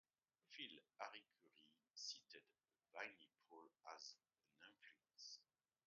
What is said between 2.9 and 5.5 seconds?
Vinnie Paul as an influence.